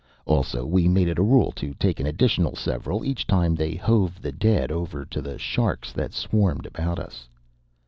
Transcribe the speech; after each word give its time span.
Also, 0.25 0.65
we 0.65 0.87
made 0.87 1.07
it 1.07 1.19
a 1.19 1.21
rule 1.21 1.51
to 1.51 1.75
take 1.75 1.99
an 1.99 2.07
additional 2.07 2.55
several 2.55 3.05
each 3.05 3.27
time 3.27 3.53
they 3.53 3.75
hove 3.75 4.19
the 4.19 4.31
dead 4.31 4.71
over 4.71 5.05
to 5.05 5.21
the 5.21 5.37
sharks 5.37 5.91
that 5.93 6.11
swarmed 6.11 6.65
about 6.65 6.97
us. 6.97 7.27